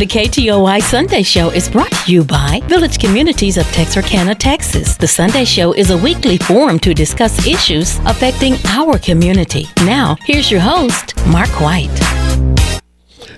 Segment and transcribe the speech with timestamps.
[0.00, 4.96] The KTOY Sunday Show is brought to you by Village Communities of Texarkana, Texas.
[4.96, 9.66] The Sunday Show is a weekly forum to discuss issues affecting our community.
[9.84, 11.94] Now, here's your host, Mark White.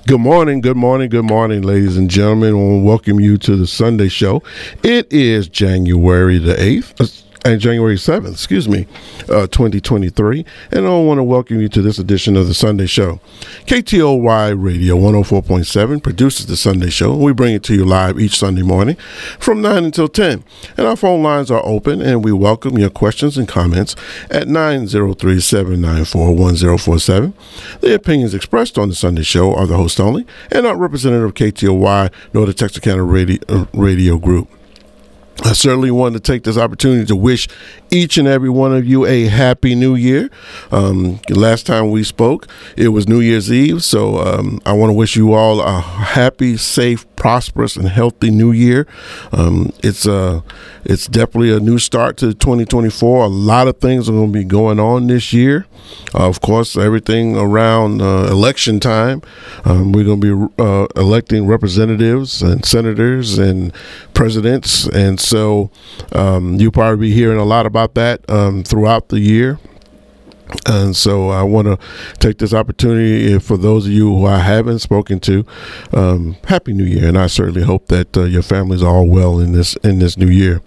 [0.07, 2.51] Good morning, good morning, good morning, ladies and gentlemen.
[2.51, 4.45] I want to welcome you to the Sunday Show.
[4.85, 8.87] It is January the 8th and January 7th, excuse me,
[9.29, 10.45] uh, 2023.
[10.71, 13.21] And I want to welcome you to this edition of the Sunday Show.
[13.67, 17.13] KTOY Radio 104.7 produces the Sunday Show.
[17.15, 18.97] And we bring it to you live each Sunday morning
[19.39, 20.45] from 9 until 10.
[20.77, 23.97] And our phone lines are open and we welcome your questions and comments
[24.31, 27.35] at 903 794 1047.
[27.81, 31.35] The opinions expressed on the Sunday Show are the host only and not representative of
[31.35, 34.49] KTOY nor the Texarkana Radio, uh, radio Group.
[35.45, 37.49] I certainly want to take this opportunity to wish
[37.91, 40.31] each and every one of you a happy new year.
[40.71, 42.47] Um, last time we spoke,
[42.77, 43.83] it was New Year's Eve.
[43.83, 48.53] So um, I want to wish you all a happy, safe, prosperous, and healthy new
[48.53, 48.87] year.
[49.33, 50.41] Um, it's, a, uh,
[50.85, 53.25] it's definitely a new start to 2024.
[53.25, 55.67] A lot of things are going to be going on this year.
[56.15, 59.23] Uh, of course, everything around uh, election time.
[59.65, 63.73] Um, we're going to be uh, electing representatives and senators and
[64.15, 64.87] presidents.
[64.89, 65.71] And so
[66.13, 69.59] um, you'll probably be hearing a lot about that um, throughout the year.
[70.67, 71.79] And so I want to
[72.19, 75.47] take this opportunity for those of you who I haven't spoken to,
[75.93, 79.41] um, Happy New Year, and I certainly hope that uh, your families are all well
[79.41, 80.61] in this in this new year.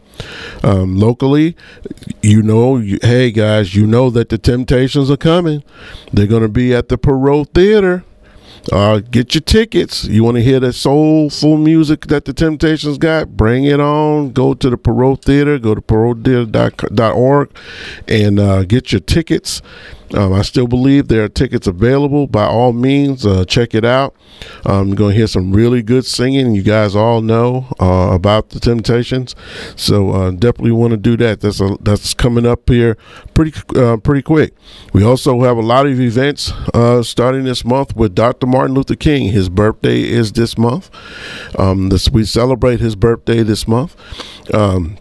[0.64, 1.56] Um, locally,
[2.22, 5.64] you know, you, hey guys, you know that the Temptations are coming.
[6.12, 8.04] They're going to be at the Perot Theater.
[8.72, 10.06] Uh, get your tickets.
[10.06, 13.38] You want to hear that soulful music that the Temptations got?
[13.38, 14.32] Bring it on.
[14.32, 15.60] Go to the Perot Theater.
[15.60, 17.58] Go to perottheater.org
[18.08, 19.62] and uh, get your tickets.
[20.14, 22.28] Um, I still believe there are tickets available.
[22.28, 24.16] By all means, uh, check it out.
[24.66, 26.54] I'm going to hear some really good singing.
[26.54, 29.36] You guys all know uh, about the Temptations,
[29.76, 31.42] so uh, definitely want to do that.
[31.42, 32.98] That's a, that's coming up here
[33.34, 34.54] pretty uh, pretty quick.
[34.94, 38.48] We also have a lot of events uh, starting this month with Dr.
[38.48, 39.32] Martin Luther King.
[39.32, 40.90] His birthday is this month.
[41.58, 43.96] Um, this, we celebrate his birthday this month.
[44.54, 44.98] Um,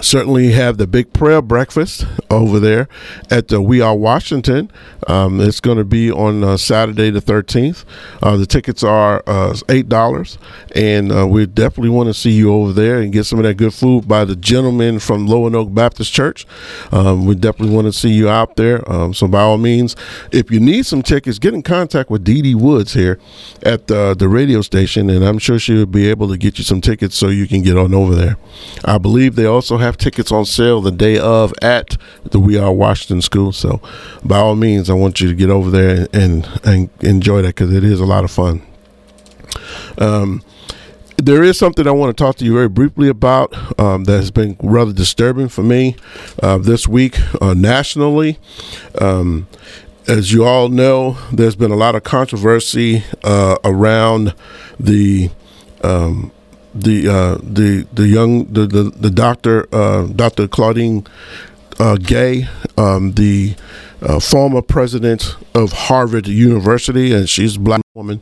[0.00, 2.88] certainly have the big prayer breakfast over there
[3.30, 4.70] at the We Are Washington.
[5.06, 7.84] Um, it's going to be on uh, Saturday the 13th.
[8.22, 10.38] Uh, the tickets are uh, $8,
[10.74, 13.54] and uh, we definitely want to see you over there and get some of that
[13.54, 16.46] good food by the gentleman from Lowen-Oak Baptist Church.
[16.92, 18.90] Um, we definitely want to see you out there.
[18.90, 19.96] Um, so, by all means,
[20.32, 23.18] if you need some tickets, get in contact with Dee Dee Woods here
[23.62, 26.64] at the, the radio station, and I'm sure she will be able to get you
[26.64, 28.36] some tickets so you can get on over there.
[28.84, 31.96] I believe they also have have tickets on sale the day of at
[32.30, 33.50] the We Are Washington School.
[33.50, 33.80] So,
[34.24, 37.74] by all means, I want you to get over there and and, enjoy that because
[37.74, 38.62] it is a lot of fun.
[39.98, 40.42] Um,
[41.16, 44.30] there is something I want to talk to you very briefly about um, that has
[44.30, 45.96] been rather disturbing for me
[46.40, 48.38] uh, this week uh, nationally.
[48.98, 49.48] Um,
[50.06, 54.34] as you all know, there's been a lot of controversy uh, around
[54.78, 55.30] the
[55.82, 56.32] um,
[56.74, 60.48] the uh, the the young the the, the doctor uh, Dr.
[60.48, 61.06] Claudine
[61.78, 63.54] uh, Gay, um, the
[64.02, 68.20] uh, former president of Harvard University, and she's a black woman.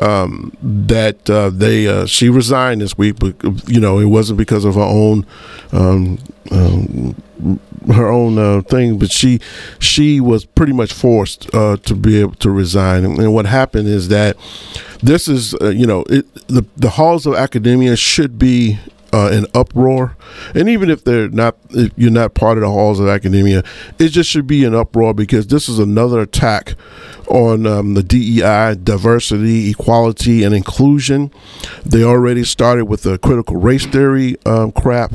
[0.00, 3.34] Um, that uh, they uh, she resigned this week, but
[3.68, 5.26] you know it wasn't because of her own
[5.72, 6.18] um,
[6.52, 7.16] um,
[7.88, 9.40] her own uh, thing, but she
[9.78, 13.04] she was pretty much forced uh, to be able to resign.
[13.04, 14.36] And, what happened is that
[15.02, 18.78] this is uh, you know it, the the halls of academia should be
[19.12, 20.16] uh, an uproar,
[20.54, 23.62] and even if they're not, if you're not part of the halls of academia,
[23.98, 26.74] it just should be an uproar because this is another attack
[27.28, 31.32] on um, the DEI, diversity, equality, and inclusion.
[31.84, 35.12] They already started with the critical race theory um, crap.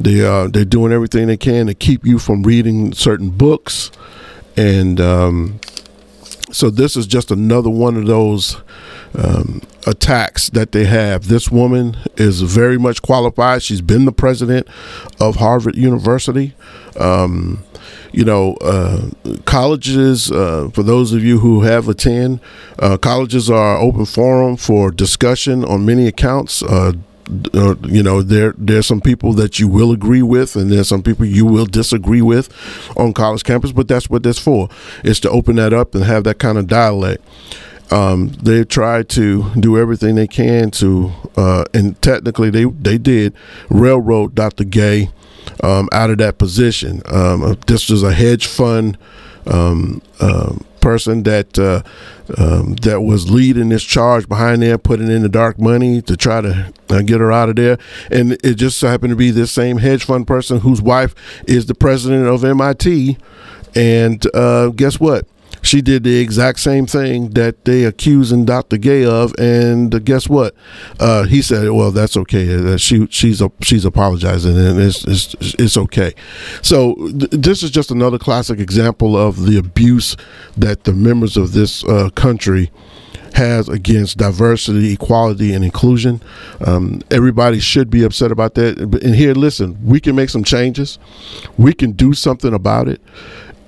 [0.00, 3.90] They uh, they're doing everything they can to keep you from reading certain books,
[4.56, 5.60] and um,
[6.50, 8.60] so this is just another one of those
[9.16, 11.28] um, attacks that they have.
[11.28, 13.62] This woman is very much qualified.
[13.62, 14.66] She's been the president
[15.20, 16.54] of Harvard University.
[16.98, 17.64] Um,
[18.12, 19.10] you know, uh,
[19.44, 22.40] colleges, uh, for those of you who have attended,
[22.78, 26.62] uh, colleges are open forum for discussion on many accounts.
[27.54, 31.02] Uh, you know, there there's some people that you will agree with, and there's some
[31.02, 32.48] people you will disagree with
[32.96, 33.72] on college campus.
[33.72, 34.68] But that's what that's for.
[35.04, 37.22] Is to open that up and have that kind of dialect
[37.90, 43.34] um, they've tried to do everything they can to, uh, and technically they they did
[43.70, 44.64] railroad Dr.
[44.64, 45.10] Gay
[45.62, 47.02] um, out of that position.
[47.06, 48.98] Um, this was a hedge fund
[49.46, 50.54] um, uh,
[50.88, 51.82] person that uh,
[52.38, 56.40] um, that was leading this charge behind there, putting in the dark money to try
[56.40, 57.76] to uh, get her out of there.
[58.10, 61.14] And it just happened to be this same hedge fund person whose wife
[61.46, 63.18] is the president of MIT.
[63.74, 65.26] And uh, guess what?
[65.62, 68.78] She did the exact same thing that they accusing Dr.
[68.78, 70.54] Gay of, and guess what?
[70.98, 72.54] Uh, he said, "Well, that's okay.
[72.54, 76.14] Uh, she she's she's apologizing, and it's it's, it's okay."
[76.62, 80.16] So th- this is just another classic example of the abuse
[80.56, 82.70] that the members of this uh, country
[83.34, 86.20] has against diversity, equality, and inclusion.
[86.64, 88.78] Um, everybody should be upset about that.
[88.78, 90.98] And here, listen, we can make some changes.
[91.56, 93.00] We can do something about it.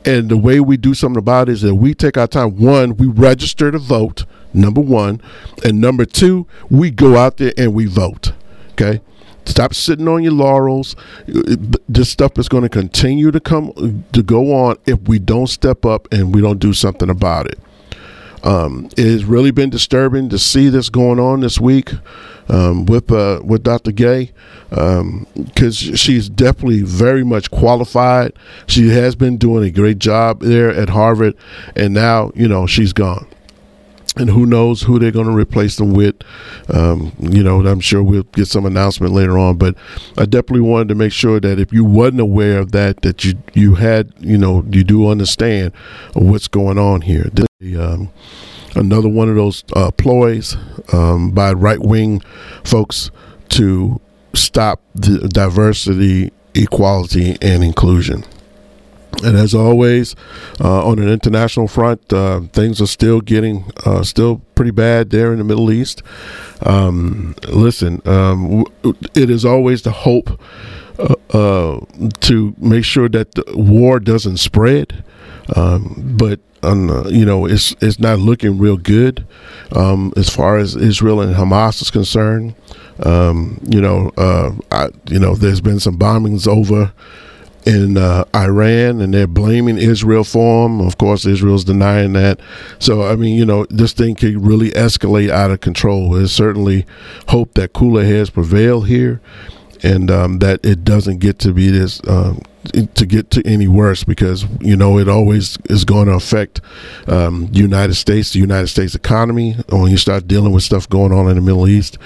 [0.05, 2.56] And the way we do something about it is that we take our time.
[2.56, 4.25] One, we register to vote,
[4.55, 5.20] number one.
[5.64, 8.32] And number two, we go out there and we vote.
[8.73, 9.00] Okay?
[9.44, 10.97] Stop sitting on your laurels.
[11.26, 15.85] This stuff is going to continue to come to go on if we don't step
[15.85, 17.58] up and we don't do something about it.
[18.42, 21.92] Um, it has really been disturbing to see this going on this week
[22.48, 23.92] um, with uh, with Dr.
[23.92, 24.32] Gay
[24.70, 28.32] because um, she's definitely very much qualified.
[28.66, 31.37] She has been doing a great job there at Harvard,
[31.76, 33.26] and now you know she's gone.
[34.16, 36.16] And who knows who they're going to replace them with?
[36.68, 39.56] Um, you know, I'm sure we'll get some announcement later on.
[39.56, 39.76] But
[40.18, 43.34] I definitely wanted to make sure that if you wasn't aware of that, that you
[43.54, 45.72] you had, you know, you do understand
[46.14, 47.30] what's going on here.
[47.32, 48.10] The, um,
[48.74, 50.56] another one of those uh, ploys
[50.92, 52.20] um, by right wing
[52.64, 53.10] folks
[53.50, 54.00] to
[54.34, 58.24] stop the diversity, equality, and inclusion.
[59.25, 60.17] And as always,
[60.61, 65.32] uh, on an international front, uh, things are still getting uh, still pretty bad there
[65.32, 66.02] in the Middle East.
[66.62, 68.64] Um, listen, um,
[69.14, 70.40] it is always the hope
[70.99, 71.81] uh, uh,
[72.20, 75.05] to make sure that the war doesn't spread.
[75.56, 79.26] Um, but uh, you know, it's it's not looking real good
[79.75, 82.55] um, as far as Israel and Hamas is concerned.
[83.05, 86.93] Um, you know, uh, I, you know, there's been some bombings over
[87.66, 90.80] in uh, Iran, and they're blaming Israel for them.
[90.80, 92.40] Of course, Israel's denying that.
[92.78, 96.10] So, I mean, you know, this thing could really escalate out of control.
[96.10, 96.86] There's certainly
[97.28, 99.20] hope that cooler heads prevail here,
[99.82, 102.42] and um, that it doesn't get to be this um,
[102.94, 106.60] to get to any worse because you know it always is going to affect
[107.08, 111.28] um, United States, the United States economy when you start dealing with stuff going on
[111.28, 111.98] in the Middle East.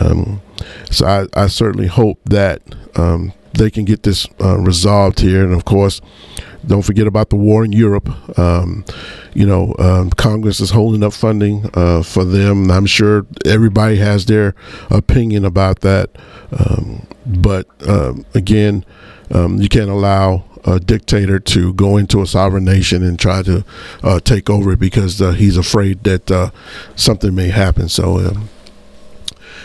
[0.00, 0.40] Um,
[0.90, 2.62] so I, I, certainly hope that
[2.96, 6.00] um, they can get this uh, resolved here, and of course.
[6.66, 8.10] Don't forget about the war in Europe.
[8.36, 8.84] Um,
[9.32, 12.70] you know, um, Congress is holding up funding uh, for them.
[12.70, 14.54] I'm sure everybody has their
[14.90, 16.10] opinion about that.
[16.52, 17.68] Um, but
[18.34, 18.84] again,
[19.30, 23.64] um, you can't allow a dictator to go into a sovereign nation and try to
[24.02, 26.50] uh, take over it because uh, he's afraid that uh,
[26.96, 27.88] something may happen.
[27.88, 28.48] So, um,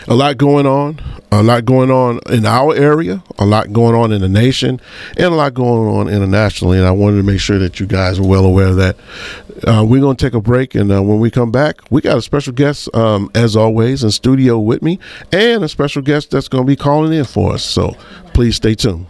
[0.08, 1.00] a lot going on,
[1.32, 4.80] a lot going on in our area, a lot going on in the nation,
[5.16, 6.78] and a lot going on internationally.
[6.78, 8.96] And I wanted to make sure that you guys are well aware of that.
[9.66, 12.18] Uh, we're going to take a break, and uh, when we come back, we got
[12.18, 14.98] a special guest, um, as always, in studio with me,
[15.32, 17.64] and a special guest that's going to be calling in for us.
[17.64, 17.96] So,
[18.34, 19.06] please stay tuned.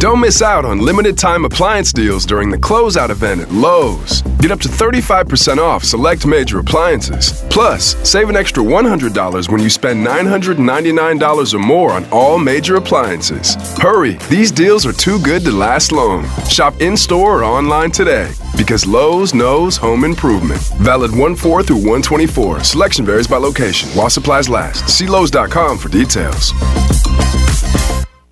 [0.00, 4.22] Don't miss out on limited time appliance deals during the closeout event at Lowe's.
[4.40, 7.44] Get up to 35% off select major appliances.
[7.50, 13.56] Plus, save an extra $100 when you spend $999 or more on all major appliances.
[13.76, 16.26] Hurry, these deals are too good to last long.
[16.48, 20.62] Shop in store or online today because Lowe's knows home improvement.
[20.78, 22.64] Valid 1 4 through 124.
[22.64, 24.88] Selection varies by location while supplies last.
[24.88, 26.54] See Lowe's.com for details.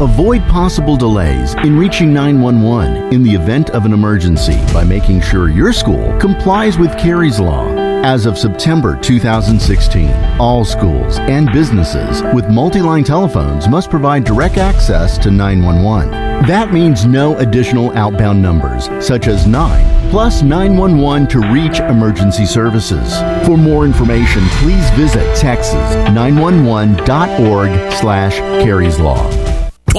[0.00, 5.48] Avoid possible delays in reaching 911 in the event of an emergency by making sure
[5.48, 7.66] your school complies with Kari's Law.
[8.04, 14.56] As of September 2016, all schools and businesses with multi line telephones must provide direct
[14.56, 16.12] access to 911.
[16.46, 23.16] That means no additional outbound numbers, such as 9 plus 911 to reach emergency services.
[23.44, 29.47] For more information, please visit texas911.org slash Kari's Law.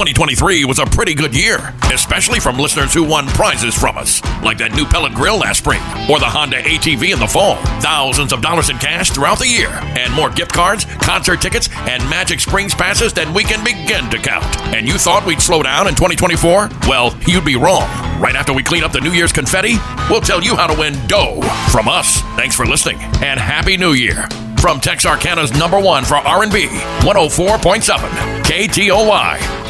[0.00, 4.56] 2023 was a pretty good year, especially from listeners who won prizes from us, like
[4.56, 7.56] that new pellet grill last spring or the Honda ATV in the fall.
[7.82, 12.02] Thousands of dollars in cash throughout the year, and more gift cards, concert tickets, and
[12.08, 14.46] Magic Springs passes than we can begin to count.
[14.74, 16.70] And you thought we'd slow down in 2024?
[16.88, 17.84] Well, you'd be wrong.
[18.22, 19.76] Right after we clean up the New Year's confetti,
[20.08, 22.22] we'll tell you how to win dough from us.
[22.40, 24.26] Thanks for listening, and Happy New Year.
[24.56, 26.68] From Texarkana's number one for R&B,
[27.04, 29.69] 104.7 KTOY.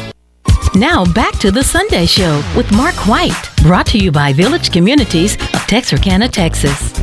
[0.75, 5.35] Now back to the Sunday Show with Mark White, brought to you by Village Communities
[5.35, 6.97] of Texarkana, Texas.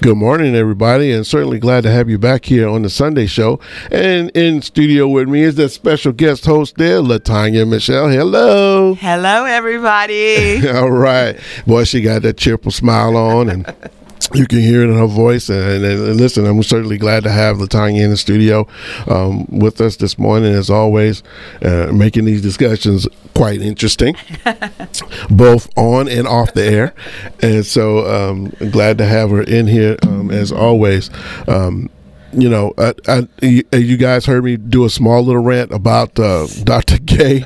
[0.00, 3.58] Good morning, everybody, and certainly glad to have you back here on the Sunday Show.
[3.90, 8.12] And in studio with me is that special guest host there, Latonya Mechelle.
[8.12, 8.94] Hello.
[8.94, 10.68] Hello, everybody.
[10.72, 11.36] All right.
[11.66, 13.74] Boy, she got that cheerful smile on and
[14.34, 15.48] you can hear it in her voice.
[15.48, 18.66] And, and, and, listen, I'm certainly glad to have Latonya in the studio
[19.06, 21.22] um, with us this morning, as always,
[21.62, 24.14] uh, making these discussions quite interesting,
[25.30, 26.94] both on and off the air.
[27.40, 31.10] And so um, glad to have her in here, um, as always.
[31.48, 31.90] Um,
[32.32, 33.28] you know, I, I,
[33.76, 36.98] you guys heard me do a small little rant about uh, Dr.
[36.98, 37.44] Gay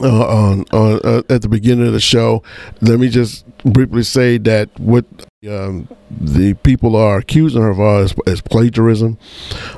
[0.00, 2.42] uh, on, on uh, at the beginning of the show.
[2.80, 5.04] Let me just briefly say that what
[5.48, 9.18] um, the people are accusing her of is, is plagiarism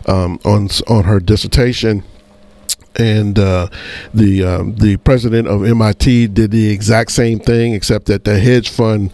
[0.06, 2.04] um, on on her dissertation.
[2.97, 3.68] And uh,
[4.12, 8.68] the um, the president of MIT did the exact same thing, except that the hedge
[8.68, 9.12] fund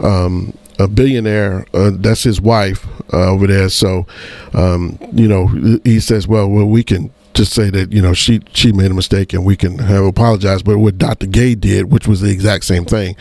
[0.00, 1.64] um, a billionaire.
[1.72, 3.68] Uh, that's his wife uh, over there.
[3.68, 4.06] So,
[4.52, 5.46] um, you know,
[5.84, 8.94] he says, well, well, we can just say that you know she she made a
[8.94, 10.64] mistake and we can have apologized.
[10.64, 11.26] But what Dr.
[11.26, 13.16] Gay did, which was the exact same thing,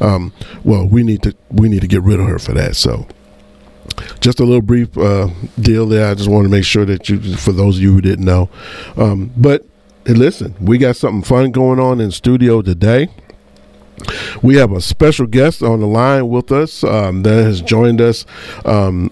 [0.00, 0.32] um,
[0.64, 2.76] well, we need to we need to get rid of her for that.
[2.76, 3.06] So.
[4.20, 6.08] Just a little brief uh, deal there.
[6.08, 8.48] I just want to make sure that you, for those of you who didn't know,
[8.96, 9.64] um, but
[10.06, 13.08] listen, we got something fun going on in studio today.
[14.42, 18.24] We have a special guest on the line with us um, that has joined us
[18.64, 19.10] um,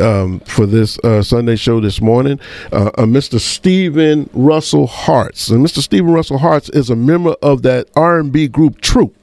[0.00, 2.40] um, for this uh, Sunday show this morning,
[2.72, 3.38] uh, uh, Mr.
[3.38, 5.78] Steven Russell Harts, and Mr.
[5.78, 9.14] Steven Russell Harts is a member of that R&B group Troop.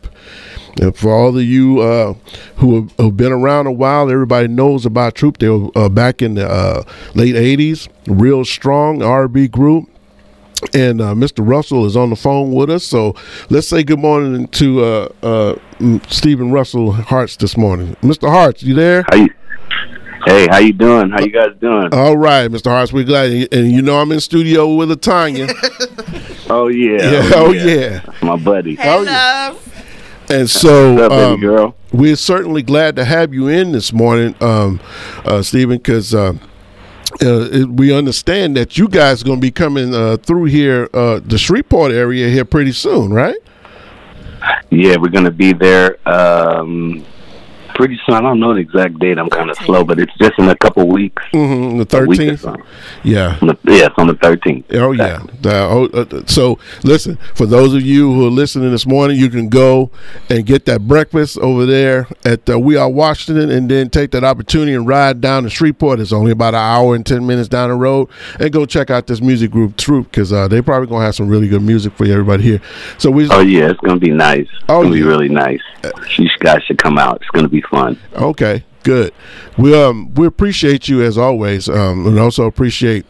[0.79, 2.13] And for all of you uh,
[2.57, 5.39] who have, been around a while, everybody knows about Troop.
[5.39, 6.83] They were uh, back in the uh,
[7.15, 9.89] late '80s, real strong R&B group.
[10.73, 11.47] And uh, Mr.
[11.47, 13.15] Russell is on the phone with us, so
[13.49, 15.55] let's say good morning to uh, uh,
[16.09, 17.95] Steven Russell Harts this morning.
[18.01, 18.27] Mr.
[18.27, 19.05] Harts, you there?
[19.13, 19.29] You,
[20.25, 21.09] Hey, how you doing?
[21.09, 21.89] How you guys doing?
[21.93, 22.71] All right, Mr.
[22.71, 25.49] Harts, we're glad, and you know I'm in studio with Latonya.
[26.49, 27.65] oh yeah, yeah, oh, oh yeah.
[27.65, 28.13] yeah.
[28.21, 28.75] My buddy.
[28.75, 29.73] Hey, oh, love.
[30.29, 30.37] Yeah.
[30.37, 31.75] And so, up, um, girl?
[31.93, 34.79] we're certainly glad to have you in this morning, um,
[35.25, 36.13] uh, Steven, because.
[36.13, 36.33] Uh,
[37.21, 41.19] uh, we understand that you guys are going to be coming uh, through here, uh,
[41.23, 43.37] the Shreveport area here pretty soon, right?
[44.69, 47.03] Yeah, we're going to be there um,
[47.77, 48.15] pretty soon.
[48.15, 49.17] I don't know the exact date.
[49.17, 51.23] I'm kind of slow, but it's just in a couple weeks.
[51.33, 52.65] Mm-hmm, the A week or thirteenth.
[53.03, 53.37] Yeah.
[53.39, 54.65] The- Yeah, it's on the 13th.
[54.73, 55.21] Oh yeah.
[55.41, 59.29] The- oh, uh, so listen, for those of you who are listening this morning, you
[59.29, 59.91] can go
[60.29, 64.23] and get that breakfast over there at uh, We Are Washington, and then take that
[64.23, 65.99] opportunity and ride down to Shreveport.
[65.99, 69.07] It's only about an hour and ten minutes down the road, and go check out
[69.07, 72.05] this music group Troop because uh, they probably gonna have some really good music for
[72.05, 72.61] everybody here.
[72.97, 73.29] So we.
[73.29, 74.47] Oh yeah, it's gonna be nice.
[74.67, 75.61] Oh, It's gonna be really nice.
[76.17, 77.17] You guys should come out.
[77.21, 77.99] It's gonna be fun.
[78.13, 79.13] Okay, good.
[79.57, 83.05] We um we appreciate you as always, um, and also appreciate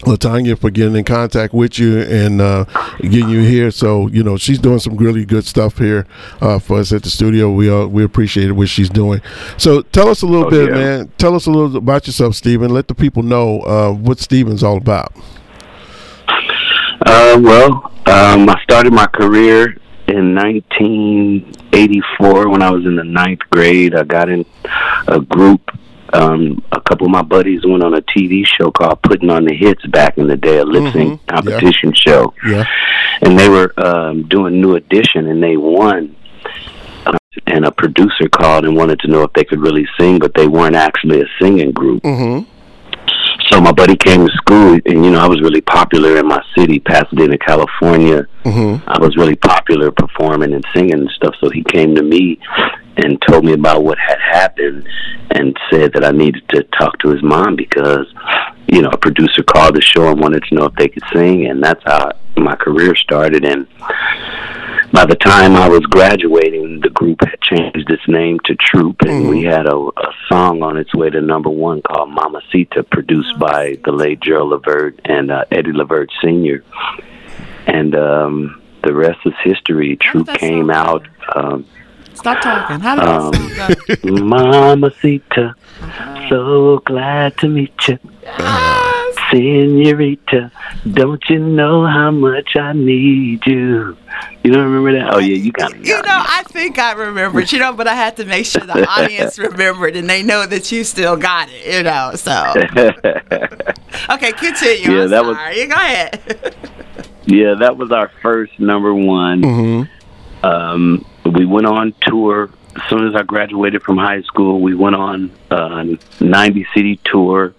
[0.00, 2.64] Latonya for getting in contact with you and uh,
[3.00, 3.70] getting you here.
[3.70, 6.06] So you know she's doing some really good stuff here
[6.42, 7.50] uh, for us at the studio.
[7.50, 9.20] We uh, we appreciate what she's doing.
[9.56, 10.74] So tell us a little Oh, bit, yeah.
[10.74, 11.12] man.
[11.16, 12.70] Tell us a little about yourself, Steven.
[12.70, 15.12] Let the people know uh, what Steven's all about.
[17.06, 19.76] Uh, well, um, I started my career
[20.08, 23.94] in 1984 when I was in the ninth grade.
[23.94, 24.44] I got in
[25.08, 25.70] a group.
[26.12, 29.54] Um, a couple of my buddies went on a TV show called Putting on the
[29.54, 31.34] Hits back in the day, a lip sync Mhm, yeah.
[31.34, 32.32] competition show.
[32.46, 32.64] Yeah.
[33.22, 36.14] And they were um, doing New Edition, and they won.
[37.48, 40.46] And a producer called and wanted to know if they could really sing, but they
[40.46, 42.02] weren't actually a singing group.
[42.04, 42.48] Mm-hmm.
[43.50, 46.42] So my buddy came to school, and you know I was really popular in my
[46.56, 48.26] city, Pasadena, California.
[48.44, 48.88] Mm-hmm.
[48.88, 51.34] I was really popular performing and singing and stuff.
[51.40, 52.38] So he came to me
[52.96, 54.88] and told me about what had happened,
[55.30, 58.06] and said that I needed to talk to his mom because
[58.66, 61.46] you know a producer called the show and wanted to know if they could sing,
[61.46, 63.44] and that's how my career started.
[63.44, 63.66] And
[64.94, 69.28] by the time I was graduating, the group had changed its name to Troop, and
[69.28, 73.76] we had a, a song on its way to number one called Mamacita, produced by
[73.84, 76.62] the late Gerald Levert and uh, Eddie Levert Sr.
[77.66, 79.96] And um, the rest is history.
[79.96, 81.04] Troop came out.
[81.34, 81.66] Um,
[82.14, 82.78] Stop talking.
[82.78, 84.24] How did um, that song go?
[84.24, 85.54] Mamacita,
[86.28, 87.98] so glad to meet you.
[89.30, 90.50] Senorita,
[90.92, 93.96] don't you know how much I need you?
[94.42, 95.14] You don't remember that?
[95.14, 95.84] Oh yeah, you got of.
[95.86, 98.86] You know, I think I remembered, you know, but I had to make sure the
[98.86, 102.12] audience remembered and they know that you still got it, you know.
[102.14, 102.54] So,
[104.14, 104.96] okay, continue.
[104.96, 106.56] Yeah, I'm that was- You go ahead.
[107.26, 109.40] Yeah, that was our first number one.
[109.40, 110.44] Mm-hmm.
[110.46, 114.60] Um, we went on tour as soon as I graduated from high school.
[114.60, 117.54] We went on a 90 city tour.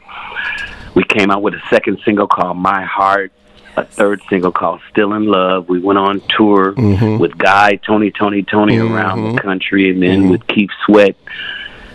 [0.96, 3.32] We came out with a second single called My Heart,
[3.76, 5.68] a third single called Still in Love.
[5.68, 7.20] We went on tour Mhm.
[7.20, 11.16] with Guy, Tony, Tony, Tony around the country, and then with Keith Sweat.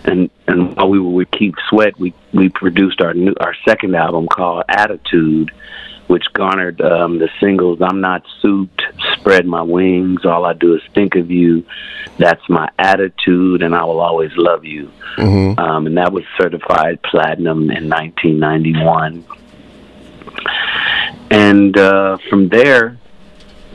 [0.03, 3.95] And and while we were with Keith Sweat, we we produced our new our second
[3.95, 5.51] album called Attitude,
[6.07, 8.81] which garnered um, the singles "I'm Not Souped,"
[9.13, 11.65] "Spread My Wings," "All I Do Is Think of You,"
[12.17, 15.59] "That's My Attitude," and "I Will Always Love You." Mm-hmm.
[15.59, 19.23] Um, and that was certified platinum in 1991.
[21.29, 22.97] And uh, from there,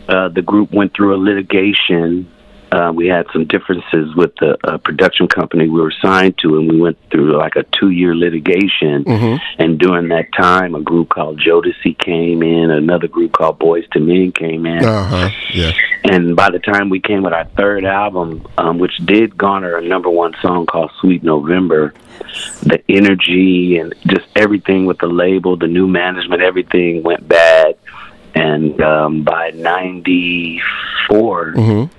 [0.09, 2.31] uh, the group went through a litigation.
[2.73, 6.71] Uh, we had some differences with the uh, production company we were signed to, and
[6.71, 9.05] we went through like a two-year litigation.
[9.05, 9.63] Mm-hmm.
[9.63, 14.03] And during that time, a group called Jodeci came in, another group called Boyz II
[14.03, 14.85] Men came in.
[14.85, 15.31] Uh huh.
[15.55, 15.73] Yeah.
[16.05, 19.83] And by the time we came with our third album, um, which did garner a
[19.83, 21.95] number one song called Sweet November,
[22.63, 27.77] the energy and just everything with the label, the new management, everything went bad.
[28.35, 30.63] And um, by 94,
[31.55, 31.93] Mm-hmm.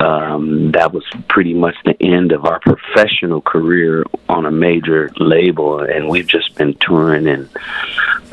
[0.00, 5.80] Um, that was pretty much the end of our professional career on a major label.
[5.80, 7.48] And we've just been touring and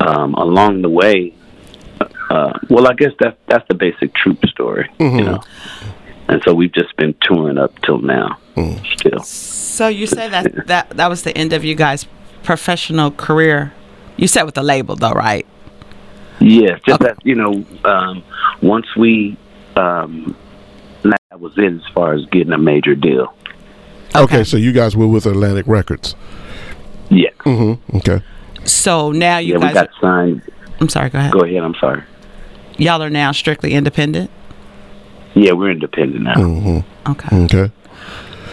[0.00, 1.34] um, along the way,
[2.30, 5.18] uh, well, I guess that's that's the basic troop story, Mhm.
[5.18, 5.40] you know.
[6.28, 8.36] And so we've just been touring up till now,
[8.96, 9.20] still.
[9.20, 12.06] So you say that that that was the end of you guys'
[12.42, 13.72] professional career.
[14.16, 15.46] You said with the label, though, right?
[16.40, 18.22] Yeah, just that you know, um,
[18.62, 19.36] once we
[19.76, 20.36] um,
[21.02, 23.34] that was it as far as getting a major deal.
[24.14, 24.42] Okay.
[24.44, 26.14] so you guys were with Atlantic Records.
[27.10, 27.96] Yeah, Mm-hmm.
[27.98, 28.22] Okay.
[28.64, 29.74] So now you yeah, we guys.
[29.74, 30.42] got signed.
[30.80, 31.08] I'm sorry.
[31.10, 31.32] Go ahead.
[31.32, 31.62] Go ahead.
[31.62, 32.02] I'm sorry.
[32.76, 34.30] Y'all are now strictly independent.
[35.34, 36.34] Yeah, we're independent now.
[36.34, 37.10] Mm-hmm.
[37.12, 37.44] Okay.
[37.44, 37.72] Okay.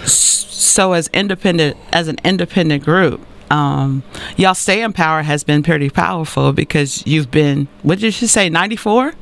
[0.06, 4.04] So as independent as an independent group, um,
[4.38, 7.68] y'all stay in power has been pretty powerful because you've been.
[7.84, 8.50] What did you say?
[8.50, 9.14] 94.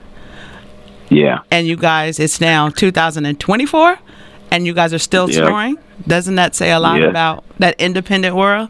[1.10, 1.40] Yeah.
[1.52, 3.98] And you guys, it's now 2024,
[4.52, 5.42] and you guys are still Yeah.
[5.46, 5.78] touring.
[6.08, 7.08] Doesn't that say a lot Yeah.
[7.08, 8.70] about that independent world?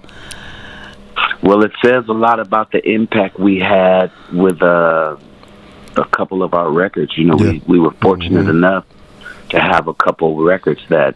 [1.42, 5.16] Well, it says a lot about the impact we had with uh,
[5.98, 7.18] a couple of our records.
[7.18, 8.86] You know, we, we were fortunate enough
[9.50, 11.16] to have a couple of records that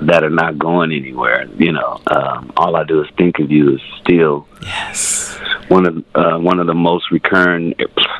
[0.00, 1.46] that are not going anywhere.
[1.56, 5.23] You know, um, all I do is think of you is still yes
[5.68, 7.74] one of uh, one of the most recurring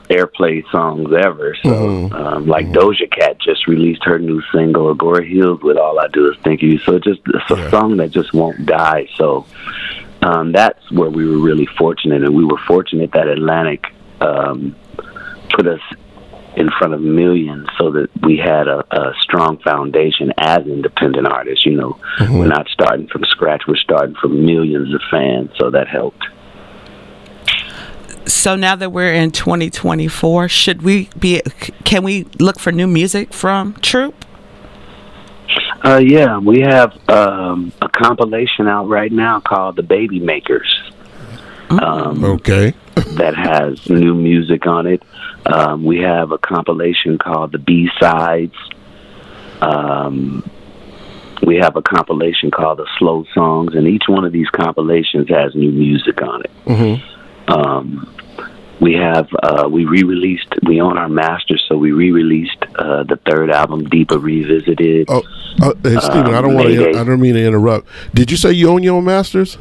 [0.09, 1.57] airplay songs ever.
[1.63, 2.15] So, mm-hmm.
[2.15, 2.77] um, like mm-hmm.
[2.77, 6.63] Doja Cat just released her new single, Agora Hills, with "All I Do Is Think
[6.63, 7.71] of You." So it just it's a yeah.
[7.71, 9.09] song that just won't die.
[9.17, 9.47] So
[10.23, 13.85] um, that's where we were really fortunate, and we were fortunate that Atlantic
[14.21, 14.75] um,
[15.51, 15.81] put us
[16.57, 21.67] in front of millions so that we had a, a strong foundation as independent artists.
[21.67, 22.39] You know, mm-hmm.
[22.39, 26.25] we're not starting from scratch, we're starting from millions of fans, so that helped.
[28.27, 31.43] So now that we're in 2024, should we be,
[31.85, 34.15] can we look for new music from Troop?
[35.85, 40.83] Uh, yeah, we have um, a compilation out right now called The Baby Makers.
[41.69, 41.83] Mm.
[41.83, 42.73] Um, okay.
[43.17, 45.03] that has new music on it.
[45.47, 48.55] Um, we have a compilation called the B Sides.
[49.61, 50.49] Um,
[51.47, 55.55] we have a compilation called the Slow Songs, and each one of these compilations has
[55.55, 56.51] new music on it.
[56.65, 57.24] Mm-hmm.
[57.49, 58.11] Um,
[58.81, 60.49] we have uh, we re-released.
[60.67, 65.07] We own our master, so we re-released uh, the third album, Deepa Revisited.
[65.09, 65.23] Oh,
[65.63, 66.91] uh, hey Steven, I don't want to.
[66.91, 67.89] I don't mean to interrupt.
[68.15, 69.57] Did you say you own your own masters?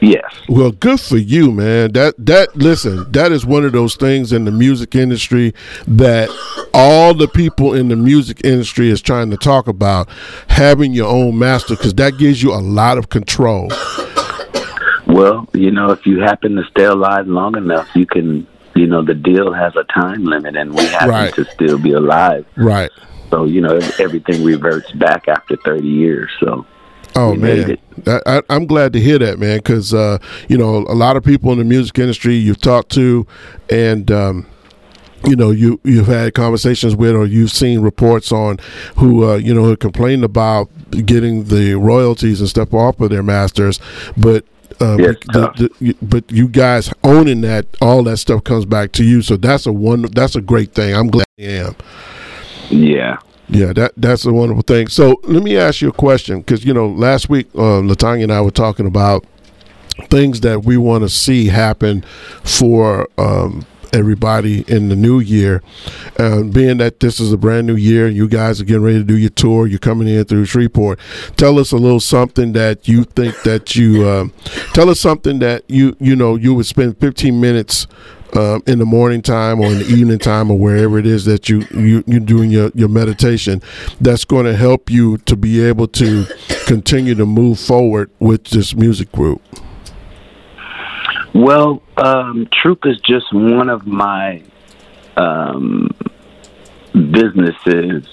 [0.00, 0.24] Yes.
[0.48, 1.92] Well, good for you, man.
[1.92, 5.52] That that listen, that is one of those things in the music industry
[5.86, 6.30] that
[6.72, 10.08] all the people in the music industry is trying to talk about
[10.48, 13.70] having your own master because that gives you a lot of control.
[15.12, 18.46] Well, you know, if you happen to stay alive long enough, you can.
[18.72, 21.34] You know, the deal has a time limit, and we happen right.
[21.34, 22.46] to still be alive.
[22.56, 22.88] Right.
[23.28, 26.30] So you know, everything reverts back after thirty years.
[26.38, 26.64] So
[27.16, 29.58] Oh man, I, am glad to hear that, man.
[29.58, 30.18] Because uh,
[30.48, 33.26] you know, a lot of people in the music industry you've talked to,
[33.68, 34.46] and um,
[35.26, 38.58] you know, you you've had conversations with, or you've seen reports on
[38.96, 40.70] who uh, you know who complained about
[41.04, 43.80] getting the royalties and stuff off of their masters,
[44.16, 44.44] but
[44.80, 45.20] uh, but,
[45.56, 49.20] the, the, but you guys owning that, all that stuff comes back to you.
[49.22, 50.02] So that's a one.
[50.02, 50.94] That's a great thing.
[50.94, 51.76] I'm glad I am.
[52.70, 54.88] Yeah, yeah, that that's a wonderful thing.
[54.88, 58.32] So let me ask you a question because you know last week uh, Latonya and
[58.32, 59.24] I were talking about
[60.08, 62.02] things that we want to see happen
[62.44, 65.62] for um, everybody in the new year.
[66.18, 69.04] Uh, being that this is a brand new year, you guys are getting ready to
[69.04, 69.66] do your tour.
[69.66, 70.98] You're coming in through Shreveport.
[71.36, 74.28] Tell us a little something that you think that you uh,
[74.72, 77.86] tell us something that you you know you would spend 15 minutes
[78.34, 81.48] uh, in the morning time or in the evening time or wherever it is that
[81.48, 83.60] you, you you're doing your, your meditation
[84.00, 86.24] that's going to help you to be able to
[86.66, 89.42] continue to move forward with this music group
[91.34, 94.42] well um, troop is just one of my
[95.16, 95.90] um,
[96.92, 98.06] businesses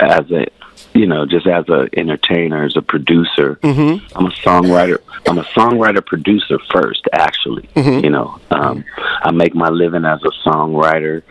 [0.00, 0.46] as a
[0.94, 3.56] you know, just as a entertainer, as a producer.
[3.62, 4.04] Mm-hmm.
[4.16, 4.98] I'm a songwriter.
[5.26, 7.62] I'm a songwriter producer first, actually.
[7.74, 8.04] Mm-hmm.
[8.04, 11.22] You know, um, I make my living as a songwriter.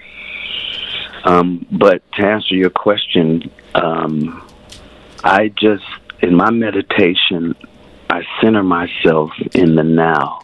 [1.24, 4.50] Um, but to answer your question, um,
[5.24, 5.86] I just
[6.22, 7.56] in my meditation,
[8.10, 10.42] I center myself in the now.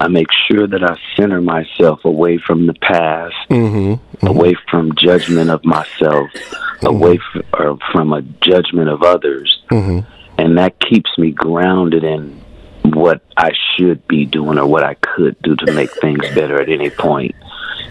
[0.00, 3.92] I make sure that I center myself away from the past, mm-hmm.
[3.92, 4.26] Mm-hmm.
[4.26, 6.86] away from judgment of myself, mm-hmm.
[6.86, 9.62] away f- from a judgment of others.
[9.70, 10.10] Mm-hmm.
[10.38, 12.40] And that keeps me grounded in
[12.82, 16.70] what I should be doing or what I could do to make things better at
[16.70, 17.34] any point.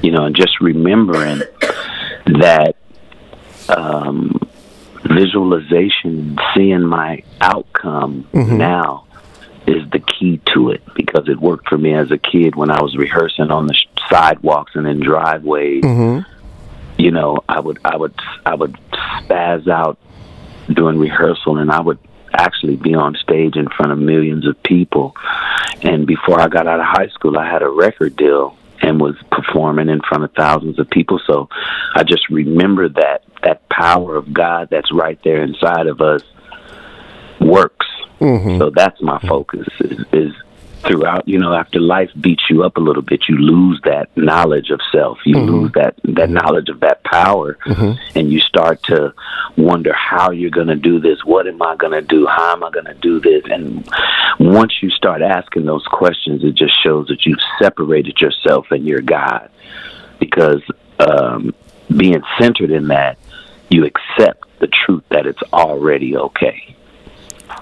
[0.02, 1.44] You know, and just remembering
[2.40, 2.76] that
[3.70, 4.40] um,
[5.04, 8.58] visualization, seeing my outcome mm-hmm.
[8.58, 9.06] now
[9.68, 12.82] is the key to it because it worked for me as a kid when I
[12.82, 13.76] was rehearsing on the
[14.10, 15.84] sidewalks and in driveways.
[15.84, 16.30] Mm-hmm.
[17.02, 18.14] You know, I would I would
[18.46, 19.98] I would spaz out
[20.68, 22.00] during rehearsal, and I would
[22.34, 25.16] actually be on stage in front of millions of people.
[25.82, 29.16] And before I got out of high school, I had a record deal and was
[29.32, 31.20] performing in front of thousands of people.
[31.26, 31.50] So
[31.96, 36.24] I just remember that that power of God that's right there inside of us
[37.40, 37.88] works
[38.20, 38.58] Mm-hmm.
[38.58, 40.34] So that's my focus is, is
[40.82, 44.70] throughout you know after life beats you up a little bit you lose that knowledge
[44.70, 45.50] of self you mm-hmm.
[45.50, 47.92] lose that that knowledge of that power mm-hmm.
[48.18, 49.14] and you start to
[49.58, 52.64] wonder how you're going to do this what am i going to do how am
[52.64, 53.90] i going to do this and
[54.40, 59.02] once you start asking those questions it just shows that you've separated yourself and your
[59.02, 59.50] god
[60.20, 60.62] because
[61.00, 61.54] um
[61.96, 63.18] being centered in that
[63.70, 66.76] you accept the truth that it's already okay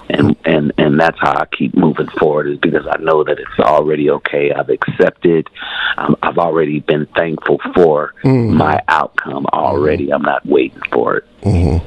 [0.08, 3.58] and and and that's how I keep moving forward is because I know that it's
[3.60, 4.52] already okay.
[4.52, 5.48] I've accepted.
[5.96, 8.56] Um, I've already been thankful for mm-hmm.
[8.56, 10.12] my outcome already.
[10.12, 11.24] I'm not waiting for it.
[11.42, 11.86] Mm-hmm.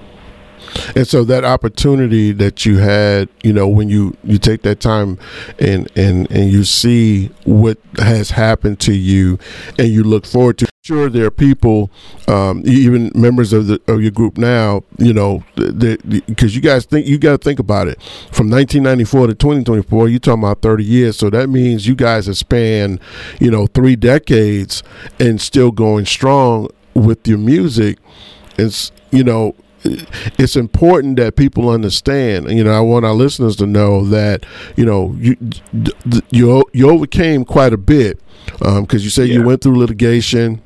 [0.96, 5.18] And so that opportunity that you had, you know, when you you take that time
[5.60, 9.40] and and and you see what has happened to you,
[9.78, 10.68] and you look forward to.
[10.84, 11.91] Sure, there are people,
[12.28, 14.82] um, even members of the of your group now.
[14.98, 18.02] You know, because you guys think you got to think about it.
[18.32, 21.17] From 1994 to 2024, you're talking about 30 years.
[21.17, 23.00] So that means you guys have spanned,
[23.39, 24.82] you know, three decades
[25.20, 28.00] and still going strong with your music.
[28.58, 32.50] It's you know it's important that people understand.
[32.50, 35.38] You know, I want our listeners to know that you know you
[36.32, 38.20] you you overcame quite a bit
[38.58, 39.36] because um, you say yeah.
[39.36, 40.60] you went through litigation.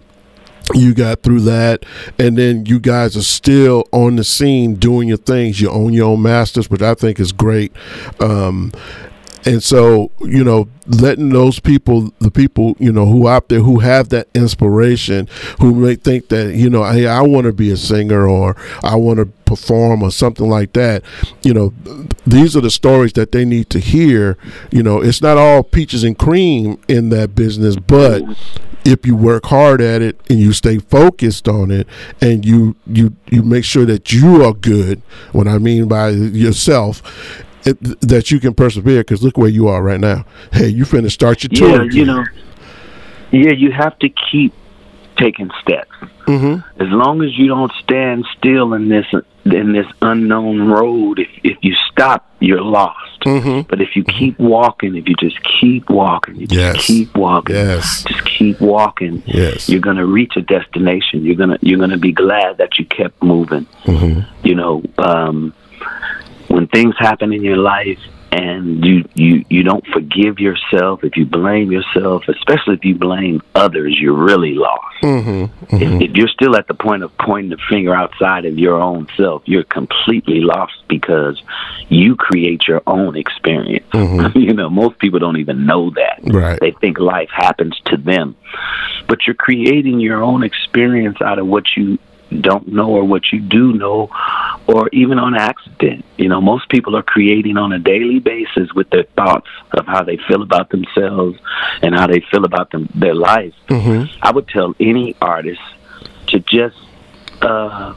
[0.73, 1.85] You got through that,
[2.17, 5.61] and then you guys are still on the scene doing your things.
[5.61, 7.71] You own your own masters, which I think is great.
[8.19, 8.71] Um,
[9.45, 13.77] and so, you know, letting those people, the people, you know, who out there who
[13.77, 15.29] have that inspiration,
[15.61, 18.95] who may think that, you know, hey, I want to be a singer or I
[18.95, 21.03] want to perform or something like that,
[21.43, 21.73] you know,
[22.25, 24.35] these are the stories that they need to hear.
[24.71, 28.23] You know, it's not all peaches and cream in that business, but
[28.85, 31.87] if you work hard at it and you stay focused on it
[32.21, 37.01] and you you you make sure that you are good what i mean by yourself
[37.65, 40.25] it, that you can persevere because look where you are right now.
[40.51, 41.83] Hey, you finna start your tour.
[41.83, 42.25] Yeah, you know.
[43.31, 44.53] Yeah, you have to keep
[45.17, 45.91] taking steps.
[46.27, 46.81] Mm-hmm.
[46.81, 49.05] As long as you don't stand still in this
[49.45, 53.21] in this unknown road, if if you stop, you're lost.
[53.21, 53.69] Mm-hmm.
[53.69, 56.87] But if you keep walking, if you just keep walking, you just yes.
[56.87, 58.03] keep walking, yes.
[58.03, 59.69] just keep walking, yes.
[59.69, 61.23] you're gonna reach a destination.
[61.23, 63.65] You're gonna you're gonna be glad that you kept moving.
[63.83, 64.47] Mm-hmm.
[64.47, 64.83] You know.
[64.97, 65.53] Um,
[66.47, 67.99] when things happen in your life
[68.35, 73.41] and you you you don't forgive yourself if you blame yourself especially if you blame
[73.53, 75.75] others you're really lost mm-hmm, mm-hmm.
[75.75, 79.07] If, if you're still at the point of pointing the finger outside of your own
[79.15, 81.41] self you're completely lost because
[81.87, 84.37] you create your own experience mm-hmm.
[84.37, 86.59] you know most people don't even know that right.
[86.59, 88.35] they think life happens to them
[89.07, 91.97] but you're creating your own experience out of what you
[92.41, 94.09] don't know or what you do know
[94.67, 96.05] or even on accident.
[96.17, 100.03] You know, most people are creating on a daily basis with their thoughts of how
[100.03, 101.37] they feel about themselves
[101.81, 103.53] and how they feel about them, their life.
[103.67, 104.17] Mm-hmm.
[104.21, 105.61] I would tell any artist
[106.27, 106.77] to just
[107.41, 107.93] uh,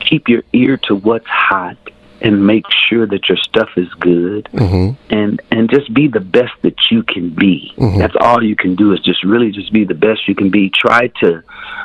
[0.00, 1.76] keep your ear to what's hot
[2.20, 4.94] and make sure that your stuff is good mm-hmm.
[5.12, 7.98] and and just be the best that you can be mm-hmm.
[7.98, 10.70] that's all you can do is just really just be the best you can be
[10.70, 11.42] try to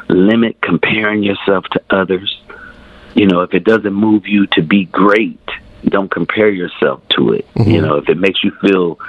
[0.09, 2.41] limit comparing yourself to others
[3.13, 5.39] you know if it doesn't move you to be great
[5.85, 7.69] don't compare yourself to it mm-hmm.
[7.69, 8.99] you know if it makes you feel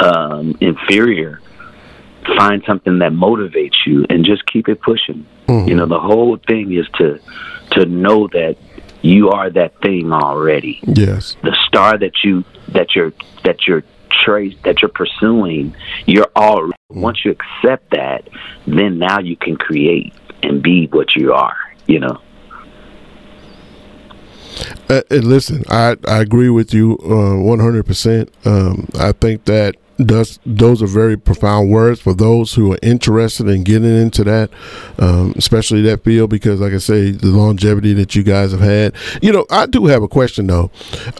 [0.00, 1.40] um inferior
[2.36, 5.68] find something that motivates you and just keep it pushing Mm-hmm.
[5.68, 7.18] you know the whole thing is to
[7.72, 8.56] to know that
[9.02, 10.80] you are that thing already.
[10.82, 11.36] Yes.
[11.42, 13.12] The star that you that you're
[13.44, 13.84] that you're
[14.24, 18.28] trace that you're pursuing, you're all once you accept that,
[18.66, 22.20] then now you can create and be what you are, you know.
[24.88, 28.30] Uh, and listen, I I agree with you uh, one hundred percent.
[28.44, 33.48] Um, I think that does those are very profound words for those who are interested
[33.48, 34.50] in getting into that,
[34.98, 38.94] um, especially that field because, like I say, the longevity that you guys have had.
[39.20, 40.70] You know, I do have a question though.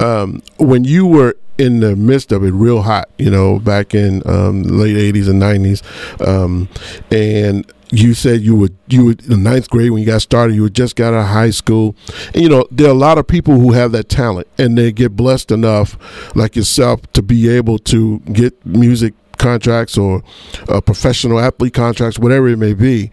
[0.01, 4.21] Um, when you were in the midst of it, real hot, you know, back in
[4.29, 6.69] um, late '80s and '90s, um,
[7.13, 10.57] and you said you were you were in ninth grade when you got started.
[10.57, 11.95] You just got out of high school,
[12.35, 14.91] and you know there are a lot of people who have that talent, and they
[14.91, 15.97] get blessed enough,
[16.35, 20.23] like yourself, to be able to get music contracts or
[20.69, 23.11] uh, professional athlete contracts, whatever it may be.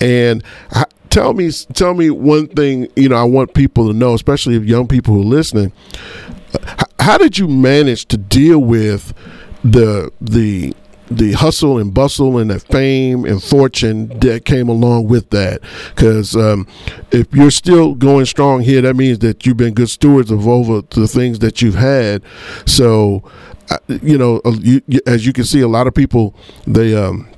[0.00, 2.88] And I, tell me, tell me one thing.
[2.96, 5.72] You know, I want people to know, especially young people who are listening.
[7.00, 9.12] How did you manage to deal with
[9.64, 10.74] the the
[11.10, 15.60] the hustle and bustle and the fame and fortune that came along with that.
[15.94, 16.68] Because um,
[17.10, 20.82] if you're still going strong here, that means that you've been good stewards of over
[20.90, 22.22] the things that you've had.
[22.64, 23.24] So,
[23.88, 24.56] you know, uh,
[25.06, 26.34] as you can see, a lot of people
[26.66, 27.28] they um,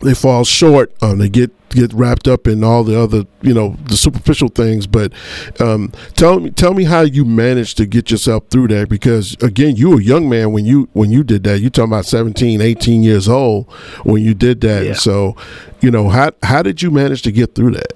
[0.00, 0.92] they fall short.
[1.02, 4.86] Um, they get get wrapped up in all the other, you know, the superficial things.
[4.86, 5.12] But
[5.60, 8.88] um, tell me, tell me how you managed to get yourself through that.
[8.88, 11.60] Because again, you were a young man when you when you did that.
[11.60, 13.70] You talking about 17, 18 years old
[14.04, 14.86] when you did that.
[14.86, 14.92] Yeah.
[14.94, 15.36] So,
[15.80, 17.92] you know, how how did you manage to get through that?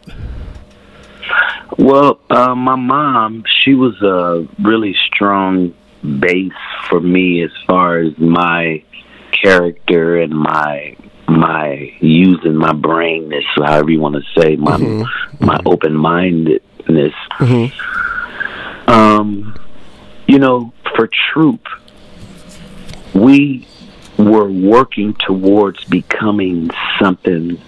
[1.79, 5.75] Well, uh, my mom, she was a really strong
[6.21, 6.53] base
[6.89, 8.85] for me as far as my
[9.33, 10.97] character and my
[11.39, 15.45] my using my brainness, however you want to say, my mm-hmm.
[15.45, 17.73] my open minded greatness.
[18.87, 19.57] Um,
[20.27, 21.67] you know, for Troop,
[23.15, 23.67] we
[24.19, 27.61] were working towards becoming something,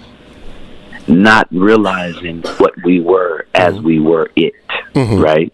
[1.07, 4.55] not realizing what we were as we were it,
[4.95, 5.53] right?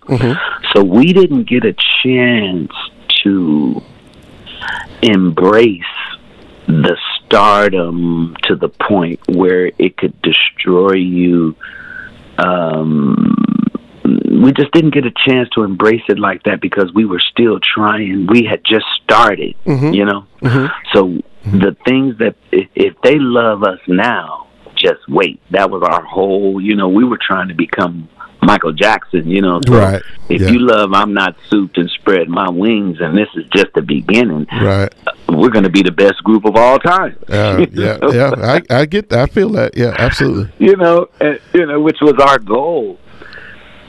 [0.73, 2.73] So we didn't get a chance
[3.25, 3.83] to
[5.03, 5.83] embrace
[6.67, 6.97] the
[7.31, 11.55] stardom to the point where it could destroy you.
[12.39, 13.37] Um,
[14.05, 17.61] we just didn't get a chance to embrace it like that because we were still
[17.61, 18.27] trying.
[18.27, 19.55] We had just started,
[19.95, 20.27] you know.
[20.93, 25.41] So the things that if, if they love us now, just wait.
[25.51, 26.61] That was our whole.
[26.61, 28.09] You know, we were trying to become
[28.43, 29.29] Michael Jackson.
[29.29, 30.03] You know, so Right.
[30.29, 30.49] If Yeah.
[30.51, 34.47] you love, I'm not souped and spread my wings, and this is just the beginning.
[34.53, 34.93] Right.
[35.29, 37.17] We're going to be the best group of all time.
[37.29, 38.31] Uh, yeah, yeah.
[38.37, 39.19] I, I get that.
[39.21, 39.77] I feel that.
[39.77, 40.51] Yeah, absolutely.
[40.59, 42.99] you know, and, you know, which was our goal.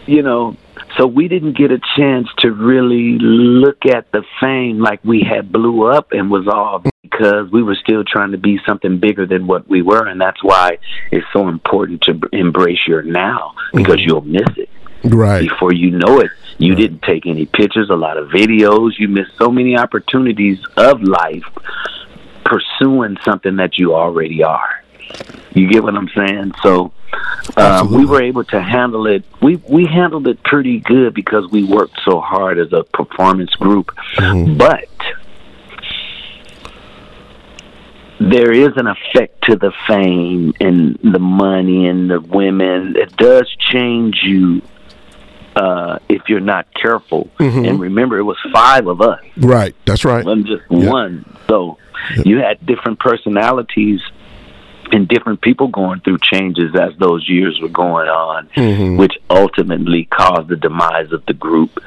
[0.07, 0.57] You know,
[0.97, 5.51] so we didn't get a chance to really look at the fame like we had
[5.51, 9.47] blew up and was all because we were still trying to be something bigger than
[9.47, 10.77] what we were, and that's why
[11.11, 14.09] it's so important to embrace your now because mm-hmm.
[14.09, 14.69] you'll miss it
[15.03, 15.47] Right.
[15.47, 16.31] before you know it.
[16.57, 18.91] You didn't take any pictures, a lot of videos.
[18.99, 21.43] You missed so many opportunities of life
[22.45, 24.83] pursuing something that you already are.
[25.53, 26.53] You get what I'm saying?
[26.63, 26.91] So
[27.57, 29.23] uh, we were able to handle it.
[29.41, 33.91] We we handled it pretty good because we worked so hard as a performance group.
[34.57, 34.87] But
[38.19, 42.95] there is an effect to the fame and the money and the women.
[42.95, 44.61] It does change you
[45.55, 47.29] uh, if you're not careful.
[47.39, 49.75] And remember, it was five of us Right.
[49.85, 50.19] That's right.
[50.21, 50.89] it wasn't just Yeah.
[50.89, 51.25] one.
[51.47, 51.77] So
[52.23, 54.01] you had different personalities
[54.93, 58.97] and different people going through changes as those years were going on, Mm-hmm.
[58.97, 61.79] which ultimately caused the demise of the group.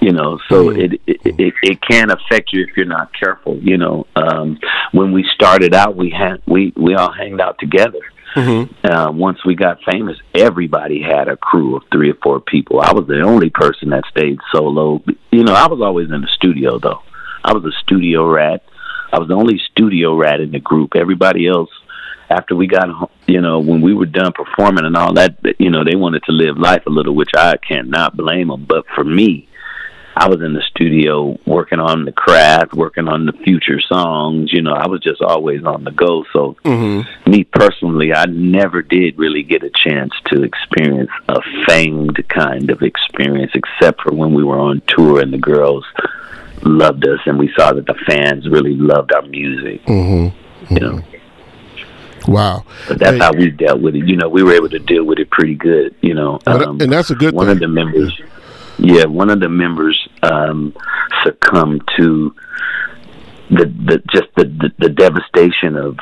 [0.00, 0.80] You know, so Mm-hmm.
[0.80, 3.58] it, it it it can affect you if you're not careful.
[3.58, 4.58] You know, um,
[4.92, 8.00] when we started out, we had we we all hanged out together.
[8.34, 8.86] Mm-hmm.
[8.86, 12.80] Uh, once we got famous, everybody had a crew of three or four people.
[12.80, 15.02] I was the only person that stayed solo.
[15.32, 17.02] You know, I was always in the studio though.
[17.44, 18.62] I was a studio rat.
[19.12, 20.94] I was the only studio rat in the group.
[20.94, 21.70] Everybody else,
[22.30, 25.70] after we got, ho- you know, when we were done performing and all that, you
[25.70, 28.64] know, they wanted to live life a little, which I cannot blame them.
[28.64, 29.48] But for me,
[30.16, 34.52] I was in the studio working on the craft, working on the future songs.
[34.52, 36.24] You know, I was just always on the go.
[36.32, 36.56] So,
[37.26, 42.82] me personally, I never did really get a chance to experience a famed kind of
[42.82, 45.84] experience, except for when we were on tour and the girls
[46.62, 49.82] loved us and we saw that the fans really loved our music.
[49.84, 50.74] Mm-hmm.
[50.74, 51.02] You know,
[52.30, 52.64] Wow.
[52.88, 54.06] but that's Hey, how we dealt with it.
[54.06, 55.94] You know, we were able to deal with it pretty good.
[56.00, 57.54] You know, and- Um, and that's a good one thing.
[57.56, 58.12] of the members
[58.82, 60.72] yeah one of the members um
[61.22, 62.34] succumbed to
[63.50, 65.98] the the just the the, the devastation of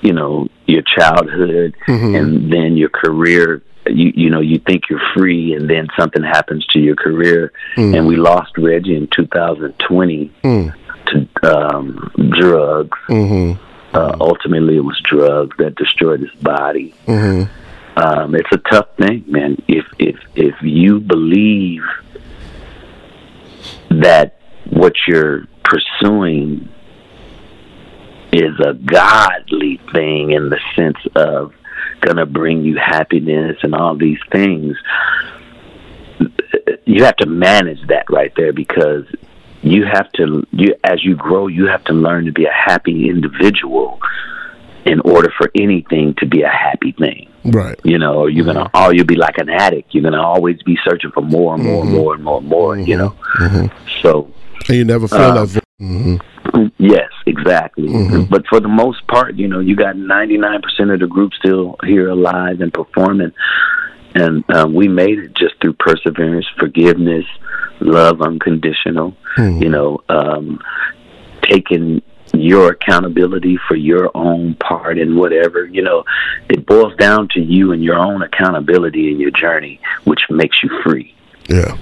[0.00, 2.14] you know your childhood Mm-hmm.
[2.14, 6.64] and then your career you you know you think you're free and then something happens
[6.68, 7.96] to your career Mm.
[7.98, 10.72] and we lost Reggie in 2020 Mm.
[11.08, 11.16] to
[11.54, 13.62] um drugs Mm-hmm.
[13.94, 17.98] Uh, ultimately it was drugs that destroyed his body Mm-hmm.
[17.98, 19.56] um, it's a tough thing, man.
[19.68, 21.82] If if if you believe
[23.90, 24.36] that
[24.70, 26.68] what you're pursuing
[28.32, 31.52] is a godly thing in the sense of
[32.00, 34.76] gonna bring you happiness and all these things,
[36.84, 39.04] you have to manage that right there because
[39.62, 43.08] you have to you as you grow you have to learn to be a happy
[43.08, 44.00] individual
[44.84, 47.80] in order for anything to be a happy thing Right.
[47.84, 48.84] you know, or you're gonna, mm-hmm.
[48.84, 49.94] or you'll be like an addict.
[49.94, 51.96] You're gonna always be searching for more and more and mm-hmm.
[51.96, 52.78] more and more and more.
[52.78, 53.66] You know, mm-hmm.
[54.02, 54.30] so
[54.68, 55.64] And you never feel Uh, that.
[55.80, 56.66] Mm-hmm.
[56.78, 57.88] yes, exactly.
[58.28, 61.76] But for the most part, you know, you got 99 percent of the group still
[61.84, 63.32] here alive and performing,
[64.14, 67.24] and um, we made it just through perseverance, forgiveness,
[67.80, 69.14] love, unconditional.
[69.62, 70.60] You know, um,
[71.42, 76.04] taking your accountability for your own part and whatever you know
[76.48, 80.70] it boils down to you and your own accountability in your journey which makes you
[80.84, 81.12] free
[81.48, 81.76] Yeah.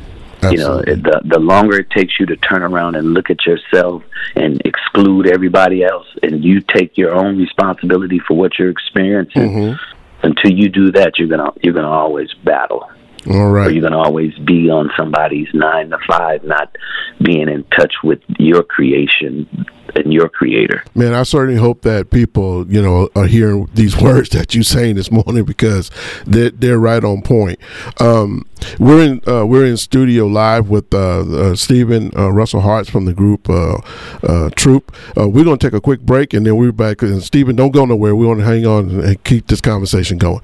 [0.51, 4.03] you know the the longer it takes you to turn around and look at yourself
[4.37, 9.98] and exclude everybody else and you take your own responsibility for what you're experiencing Mm-hmm.
[10.23, 12.89] Until you do that you're gonna you're gonna always battle
[13.31, 13.73] All right.
[13.73, 16.75] You're going to always be on somebody's nine to five, not
[17.23, 20.83] being in touch with your creation and your creator.
[20.95, 24.97] Man, I certainly hope that people, you know, are hearing these words that you're saying
[24.97, 25.91] this morning because
[26.27, 27.59] they're, they're right on point.
[28.01, 28.47] Um,
[28.79, 33.05] we're in uh, we're in studio live with uh, uh, Steven uh, Russell Harts from
[33.05, 33.79] the group uh,
[34.23, 34.95] uh, Troop.
[35.17, 37.03] we're going to take a quick break and then we're back.
[37.03, 38.17] And Steven, don't go nowhere.
[38.17, 40.43] We want to hang on and keep this conversation going.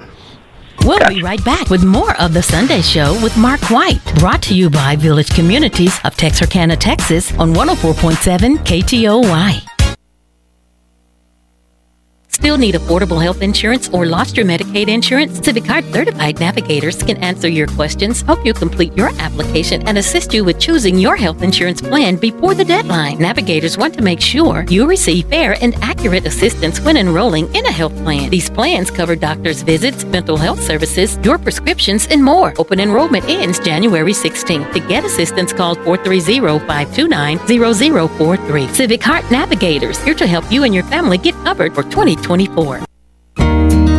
[0.83, 4.55] We'll be right back with more of The Sunday Show with Mark White, brought to
[4.55, 9.74] you by Village Communities of Texarkana, Texas on 104.7 KTOY.
[12.35, 15.39] Still need affordable health insurance or lost your Medicaid insurance?
[15.39, 20.35] Civic Heart certified navigators can answer your questions, help you complete your application, and assist
[20.35, 23.21] you with choosing your health insurance plan before the deadline.
[23.21, 27.71] Navigators want to make sure you receive fair and accurate assistance when enrolling in a
[27.71, 28.31] health plan.
[28.31, 32.53] These plans cover doctor's visits, mental health services, your prescriptions, and more.
[32.59, 34.73] Open enrollment ends January 16th.
[34.73, 38.75] To get assistance, call 430-529-0043.
[38.75, 42.24] Civic Heart Navigators, here to help you and your family get covered for 2020.
[42.25, 42.81] 2024.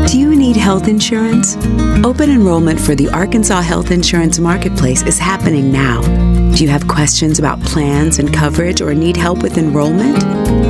[0.07, 1.55] Do you need health insurance?
[2.03, 6.01] Open enrollment for the Arkansas Health Insurance Marketplace is happening now.
[6.55, 10.23] Do you have questions about plans and coverage or need help with enrollment?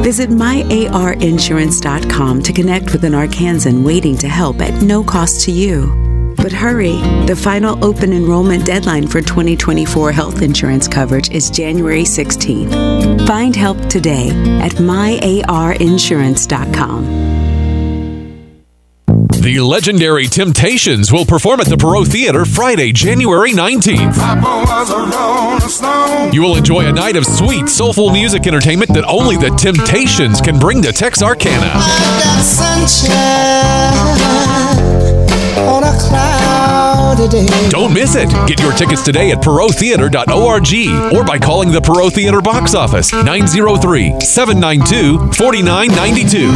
[0.03, 6.01] Visit myarinsurance.com to connect with an Arkansan waiting to help at no cost to you.
[6.35, 13.25] But hurry, the final open enrollment deadline for 2024 health insurance coverage is January 16th.
[13.27, 14.29] Find help today
[14.61, 17.34] at myarinsurance.com.
[19.29, 24.15] The legendary Temptations will perform at the Perot Theater Friday, January 19th.
[26.33, 30.59] You will enjoy a night of sweet, soulful music entertainment that only the Temptations can
[30.59, 31.71] bring to Texarkana.
[37.69, 38.29] Don't miss it.
[38.47, 44.19] Get your tickets today at perottheater.org or by calling the Perot Theater box office 903
[44.19, 46.51] 792 4992.